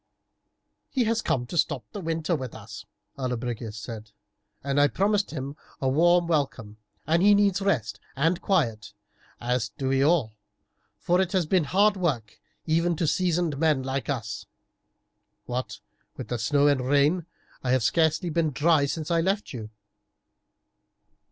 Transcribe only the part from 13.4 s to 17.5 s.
men like us. What with snow and rain